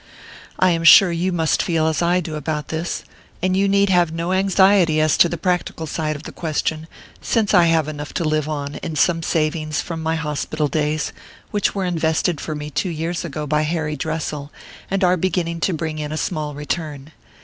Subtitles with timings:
[0.57, 3.03] I am sure you must feel as I do about this;
[3.39, 6.87] and you need have no anxiety as to the practical side of the question,
[7.21, 11.13] since I have enough to live on in some savings from my hospital days,
[11.51, 14.51] which were invested for me two years ago by Harry Dressel,
[14.89, 17.11] and are beginning to bring in a small return.